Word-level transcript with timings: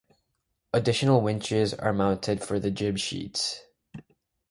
Additional 0.73 1.21
winches 1.21 1.75
are 1.75 1.93
mounted 1.93 2.43
for 2.43 2.59
the 2.59 2.71
jib 2.71 2.97
sheets. 2.97 3.61